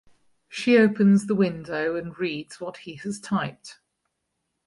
She 0.49 0.79
opens 0.79 1.27
the 1.27 1.35
window 1.35 1.95
and 1.95 2.17
reads 2.17 2.59
what 2.59 2.77
he 2.77 2.95
has 2.95 3.19
typed. 3.19 3.77